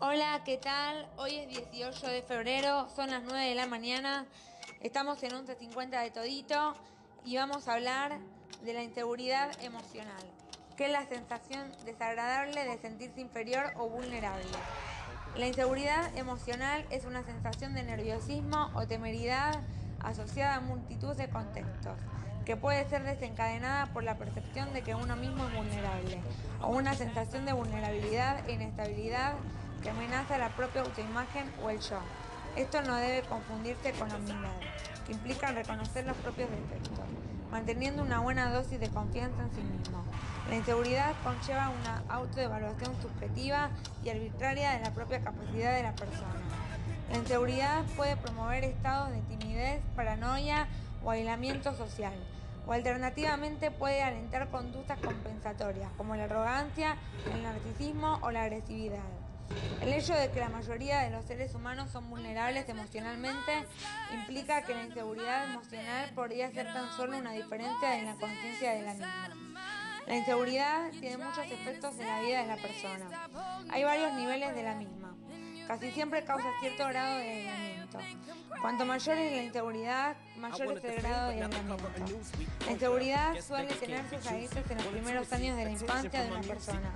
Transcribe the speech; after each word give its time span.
Hola, 0.00 0.42
¿qué 0.44 0.58
tal? 0.58 1.08
Hoy 1.16 1.34
es 1.34 1.48
18 1.48 2.06
de 2.06 2.22
febrero, 2.22 2.88
son 2.94 3.10
las 3.10 3.24
9 3.24 3.48
de 3.48 3.56
la 3.56 3.66
mañana, 3.66 4.26
estamos 4.80 5.20
en 5.24 5.32
11.50 5.32 6.00
de 6.04 6.10
todito 6.12 6.74
y 7.24 7.36
vamos 7.36 7.66
a 7.66 7.74
hablar 7.74 8.20
de 8.62 8.74
la 8.74 8.84
inseguridad 8.84 9.50
emocional, 9.60 10.22
que 10.76 10.86
es 10.86 10.92
la 10.92 11.04
sensación 11.06 11.72
desagradable 11.84 12.64
de 12.64 12.78
sentirse 12.78 13.20
inferior 13.20 13.72
o 13.76 13.88
vulnerable. 13.88 14.46
La 15.36 15.48
inseguridad 15.48 16.16
emocional 16.16 16.86
es 16.90 17.04
una 17.04 17.24
sensación 17.24 17.74
de 17.74 17.82
nerviosismo 17.82 18.70
o 18.74 18.86
temeridad 18.86 19.60
asociada 19.98 20.54
a 20.54 20.60
multitud 20.60 21.16
de 21.16 21.28
contextos, 21.28 21.98
que 22.44 22.56
puede 22.56 22.88
ser 22.88 23.02
desencadenada 23.02 23.86
por 23.86 24.04
la 24.04 24.16
percepción 24.16 24.72
de 24.72 24.82
que 24.82 24.94
uno 24.94 25.16
mismo 25.16 25.48
es 25.48 25.54
vulnerable, 25.56 26.20
o 26.62 26.68
una 26.68 26.94
sensación 26.94 27.46
de 27.46 27.52
vulnerabilidad 27.52 28.48
e 28.48 28.52
inestabilidad 28.52 29.34
que 29.82 29.90
amenaza 29.90 30.38
la 30.38 30.48
propia 30.50 30.82
autoimagen 30.82 31.50
o 31.62 31.70
el 31.70 31.80
yo. 31.80 31.98
Esto 32.56 32.82
no 32.82 32.96
debe 32.96 33.26
confundirse 33.26 33.92
con 33.92 34.08
la 34.08 34.16
humildad, 34.16 34.50
que 35.06 35.12
implica 35.12 35.52
reconocer 35.52 36.04
los 36.06 36.16
propios 36.16 36.50
defectos, 36.50 37.04
manteniendo 37.50 38.02
una 38.02 38.20
buena 38.20 38.52
dosis 38.52 38.80
de 38.80 38.88
confianza 38.88 39.42
en 39.42 39.50
sí 39.54 39.62
mismo. 39.62 40.04
La 40.48 40.56
inseguridad 40.56 41.14
conlleva 41.22 41.68
una 41.68 42.02
autoevaluación 42.08 43.00
subjetiva 43.00 43.70
y 44.02 44.08
arbitraria 44.08 44.72
de 44.72 44.80
la 44.80 44.90
propia 44.90 45.20
capacidad 45.20 45.74
de 45.74 45.82
la 45.82 45.92
persona. 45.92 46.40
La 47.10 47.18
inseguridad 47.18 47.84
puede 47.96 48.16
promover 48.16 48.64
estados 48.64 49.10
de 49.12 49.20
timidez, 49.22 49.82
paranoia 49.94 50.66
o 51.04 51.10
aislamiento 51.10 51.74
social, 51.74 52.14
o 52.66 52.72
alternativamente 52.72 53.70
puede 53.70 54.02
alentar 54.02 54.48
conductas 54.48 54.98
compensatorias 54.98 55.90
como 55.96 56.16
la 56.16 56.24
arrogancia, 56.24 56.96
el 57.32 57.42
narcisismo 57.42 58.18
o 58.22 58.30
la 58.30 58.42
agresividad. 58.42 59.27
El 59.80 59.92
hecho 59.92 60.14
de 60.14 60.30
que 60.30 60.40
la 60.40 60.48
mayoría 60.48 61.00
de 61.00 61.10
los 61.10 61.24
seres 61.24 61.54
humanos 61.54 61.90
son 61.90 62.10
vulnerables 62.10 62.68
emocionalmente 62.68 63.66
implica 64.12 64.62
que 64.62 64.74
la 64.74 64.84
inseguridad 64.84 65.44
emocional 65.44 66.10
podría 66.14 66.50
ser 66.50 66.72
tan 66.72 66.90
solo 66.96 67.16
una 67.16 67.32
diferencia 67.32 67.98
en 67.98 68.06
la 68.06 68.14
conciencia 68.14 68.72
de 68.72 68.82
la 68.82 68.92
misma. 68.92 69.30
La 70.06 70.16
inseguridad 70.16 70.90
tiene 71.00 71.18
muchos 71.18 71.46
efectos 71.50 71.98
en 71.98 72.06
la 72.06 72.20
vida 72.20 72.40
de 72.40 72.46
la 72.46 72.56
persona. 72.56 73.28
Hay 73.70 73.84
varios 73.84 74.12
niveles 74.14 74.54
de 74.54 74.62
la 74.62 74.74
misma. 74.74 75.14
Casi 75.68 75.90
siempre 75.90 76.24
causa 76.24 76.46
cierto 76.60 76.88
grado 76.88 77.18
de 77.18 77.28
aislamiento. 77.28 77.98
Cuanto 78.62 78.86
mayor 78.86 79.18
es 79.18 79.32
la 79.36 79.42
inseguridad, 79.42 80.16
mayor 80.38 80.78
es 80.78 80.84
el 80.84 81.02
grado 81.02 81.28
de 81.28 81.42
aislamiento. 81.42 81.76
La 82.64 82.72
inseguridad 82.72 83.40
suele 83.42 83.74
tener 83.74 84.02
sus 84.08 84.24
raíces 84.24 84.70
en 84.70 84.76
los 84.78 84.86
primeros 84.86 85.30
años 85.30 85.56
de 85.58 85.64
la 85.64 85.70
infancia 85.70 86.22
de 86.24 86.30
una 86.30 86.40
persona. 86.40 86.94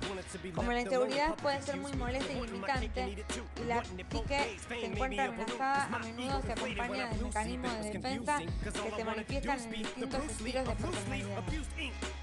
Como 0.55 0.71
la 0.71 0.81
inseguridad 0.81 1.35
puede 1.35 1.61
ser 1.61 1.77
muy 1.77 1.93
molesta 1.93 2.33
y 2.33 2.41
limitante 2.47 3.25
y 3.61 3.63
la 3.65 3.83
psique 3.85 4.57
se 4.67 4.85
encuentra 4.87 5.25
amenazada, 5.25 5.89
a 5.93 5.99
menudo 5.99 6.41
se 6.41 6.51
acompaña 6.53 7.09
de 7.09 7.23
mecanismos 7.23 7.83
de 7.83 7.91
defensa 7.91 8.39
que 8.63 8.71
se 8.71 9.03
manifiestan 9.05 9.59
en 9.59 9.71
distintos 9.71 10.25
estilos 10.25 10.67
de 10.67 10.75
personalidad. 10.75 11.43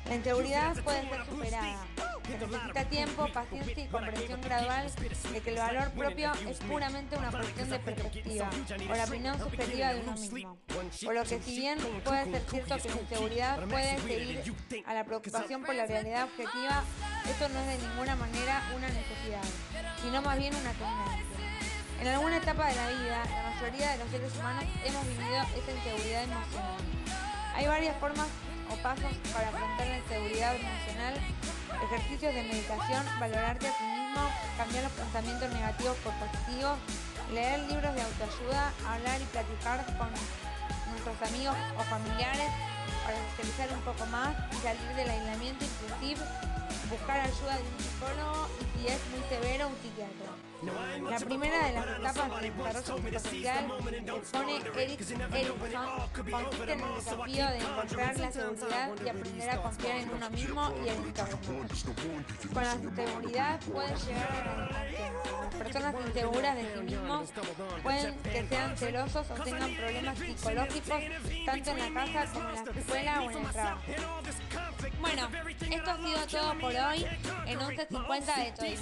La 0.06 0.15
inseguridad 0.17 0.83
puede 0.83 1.09
ser 1.09 1.27
superada. 1.27 1.87
Necesita 2.28 2.84
tiempo, 2.84 3.28
paciencia 3.32 3.84
y 3.84 3.88
comprensión 3.88 4.40
gradual 4.40 4.90
de 5.32 5.40
que 5.40 5.50
el 5.50 5.56
valor 5.56 5.90
propio 5.92 6.32
es 6.48 6.58
puramente 6.58 7.16
una 7.16 7.30
cuestión 7.30 7.70
de 7.70 7.78
perspectiva 7.78 8.50
o 8.88 8.94
la 8.94 9.04
opinión 9.04 9.38
subjetiva 9.38 9.94
de 9.94 10.00
uno 10.00 10.12
mismo. 10.12 10.58
Por 11.04 11.14
lo 11.14 11.22
que 11.24 11.42
si 11.42 11.58
bien 11.58 11.78
puede 12.04 12.30
ser 12.30 12.42
cierto 12.48 12.76
que 12.76 12.88
la 12.88 13.00
inseguridad 13.00 13.68
puede 13.68 13.98
seguir 14.00 14.54
a 14.86 14.94
la 14.94 15.04
preocupación 15.04 15.62
por 15.62 15.74
la 15.74 15.86
realidad 15.86 16.24
objetiva, 16.24 16.84
esto 17.28 17.48
no 17.48 17.60
es 17.60 17.66
de 17.66 17.88
ninguna 17.88 18.16
manera 18.16 18.62
una 18.76 18.88
necesidad, 18.88 19.42
sino 20.02 20.22
más 20.22 20.38
bien 20.38 20.54
una 20.54 20.72
tendencia. 20.72 21.41
En 22.00 22.08
alguna 22.08 22.38
etapa 22.38 22.66
de 22.66 22.74
la 22.76 22.88
vida, 22.88 23.24
la 23.26 23.50
mayoría 23.50 23.92
de 23.92 23.98
los 23.98 24.10
seres 24.10 24.34
humanos 24.38 24.64
hemos 24.84 25.06
vivido 25.06 25.42
esa 25.42 25.72
inseguridad 25.72 26.24
emocional. 26.24 26.80
Hay 27.54 27.66
varias 27.66 27.96
formas 27.98 28.26
o 28.70 28.76
pasos 28.82 29.10
para 29.34 29.48
afrontar 29.48 29.86
la 29.86 29.98
inseguridad 29.98 30.54
emocional, 30.54 31.14
ejercicios 31.82 32.34
de 32.34 32.42
meditación, 32.42 33.03
valorarte 33.19 33.66
a 33.66 33.76
ti 33.76 33.84
mismo, 33.84 34.22
cambiar 34.56 34.84
los 34.84 34.92
pensamientos 34.92 35.53
negativos 35.53 35.97
por 35.98 36.12
positivos, 36.14 36.78
leer 37.32 37.59
libros 37.66 37.94
de 37.94 38.03
autoayuda, 38.03 38.72
hablar 38.86 39.20
y 39.20 39.25
platicar 39.26 39.84
con 39.98 40.09
nuestros 40.91 41.19
amigos 41.30 41.56
o 41.78 41.82
familiares 41.84 42.50
para 43.04 43.16
socializar 43.30 43.69
un 43.75 43.82
poco 43.82 44.06
más 44.06 44.34
y 44.53 44.56
salir 44.62 44.88
del 44.94 45.10
aislamiento 45.10 45.64
inclusive 45.64 46.20
buscar 46.91 47.20
ayuda 47.20 47.54
de 47.56 47.62
un 47.62 47.90
y 48.00 48.78
si 48.78 48.87
es 48.87 49.00
muy 49.11 49.28
severo 49.28 49.69
un 49.69 49.77
psiquiatra. 49.77 50.50
La 51.11 51.19
primera 51.19 51.66
de 51.66 51.72
las 51.72 51.87
etapas 51.87 52.41
del 52.43 52.56
desarrollo 52.56 53.19
psicosocial 53.21 53.72
expone 54.16 54.56
Eric 54.56 54.77
Erickson 54.77 55.21
en 55.22 55.33
el 55.33 56.94
desafío 56.94 57.47
de 57.47 57.59
encontrar 57.59 58.19
la 58.19 58.33
seguridad 58.33 58.91
y 59.05 59.09
aprender 59.09 59.50
a 59.50 59.62
confiar 59.62 59.97
en 59.97 60.10
uno 60.10 60.31
mismo 60.31 60.75
y 60.84 60.89
el 60.89 60.97
entorno. 60.97 61.39
Con 62.53 62.65
la 62.65 62.72
seguridad 62.72 63.60
puede 63.60 63.97
llegar 63.97 64.33
a 64.33 64.56
la. 64.56 64.81
Las 65.50 65.55
personas 65.55 65.94
inseguras 66.06 66.56
de 66.56 66.75
sí 66.75 66.81
mismos 66.81 67.31
pueden 67.83 68.15
que 68.19 68.47
sean 68.49 68.77
celosos 68.77 69.31
o 69.31 69.34
tengan 69.43 69.75
problemas 69.75 70.19
psicológicos 70.19 71.00
tanto 71.47 71.71
en 71.71 71.94
la 71.94 72.05
casa 72.05 72.33
como 72.33 72.49
en 72.49 72.55
la 72.55 72.81
escuela 72.81 73.21
o 73.22 73.31
en 73.31 73.39
el 73.39 73.53
trabajo. 73.53 73.83
Bueno, 75.00 75.28
esto 75.71 75.91
ha 75.91 75.97
sido 75.97 76.27
todo 76.27 76.59
por 76.59 76.75
hoy 76.75 77.06
en 77.47 77.59
11.50 77.91 78.37
de 78.37 78.53
Toy. 78.53 78.77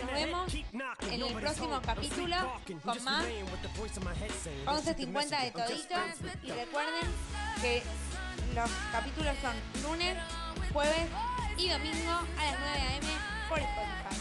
Nos 0.00 0.12
vemos 0.12 0.54
en 0.54 1.22
el 1.22 1.34
próximo 1.34 1.80
capítulo 1.82 2.36
con 2.84 3.04
más 3.04 3.26
11.50 3.26 5.42
de 5.42 5.50
Todito. 5.50 5.96
Y 6.42 6.50
recuerden 6.50 7.06
que 7.60 7.82
los 8.54 8.70
capítulos 8.92 9.36
son 9.42 9.54
lunes, 9.82 10.16
jueves 10.72 11.08
y 11.58 11.68
domingo 11.68 12.10
a 12.10 12.44
las 12.44 12.58
9 12.60 12.80
am 12.94 13.00
por 13.48 13.58
Spotify. 13.58 14.19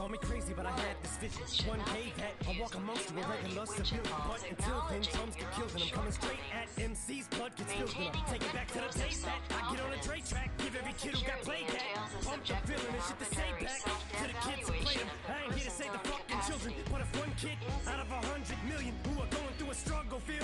Call 0.00 0.08
me 0.08 0.16
crazy, 0.16 0.54
but 0.56 0.64
I 0.64 0.70
had 0.70 0.96
this 1.02 1.12
vision. 1.20 1.68
One 1.68 1.84
day 1.92 2.08
that 2.16 2.32
I 2.48 2.58
walk 2.58 2.74
amongst 2.74 3.12
you, 3.12 3.20
a 3.20 3.28
regular 3.28 3.66
civilian. 3.66 4.00
But 4.24 4.40
until 4.48 4.80
then, 4.88 5.02
chums 5.04 5.36
get 5.36 5.52
killed, 5.52 5.72
and 5.76 5.82
I'm 5.84 5.90
coming 5.92 6.12
straight 6.12 6.40
at 6.56 6.72
MC's 6.80 7.28
blood 7.28 7.52
gets 7.52 7.68
spilled. 7.68 7.92
And 8.08 8.16
I 8.16 8.24
take 8.32 8.40
it 8.40 8.52
back 8.56 8.68
to 8.72 8.80
the 8.80 8.88
tape 8.96 9.20
that 9.20 9.60
I 9.60 9.76
get 9.76 9.84
on 9.84 9.92
a 9.92 10.00
Dre 10.00 10.24
track. 10.24 10.56
Give 10.56 10.72
every 10.72 10.96
kid 10.96 11.20
who 11.20 11.26
got 11.28 11.44
played 11.44 11.68
that. 11.68 12.00
Pump 12.24 12.40
the 12.48 12.56
feeling 12.64 12.94
and 12.96 13.04
shit 13.04 13.18
to 13.20 13.28
say 13.28 13.50
back 13.60 13.80
to 13.84 14.24
the 14.24 14.36
kids 14.40 14.70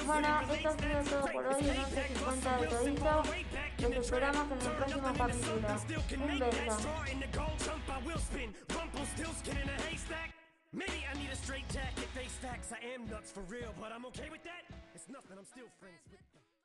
Bueno, 0.06 0.40
esto 0.52 0.68
ha 0.68 0.78
sido 0.78 1.02
todo 1.02 1.32
por 1.32 1.46
hoy 1.46 1.68
en 1.68 1.76
11.50 1.76 2.60
de 2.60 2.66
Todito. 2.68 3.22
Los 3.80 3.92
esperamos 3.92 4.44
en 4.52 4.66
el 4.66 4.76
próximo 4.76 5.12
capítulo. 5.16 5.68
Un 6.24 6.38
beso. 6.38 6.88